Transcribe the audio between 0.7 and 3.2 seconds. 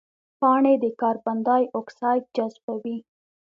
د کاربن ډای اکساید جذبوي